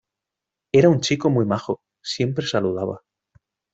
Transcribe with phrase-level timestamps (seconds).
[0.71, 3.03] Era un chico muy majo, siempre saludaba.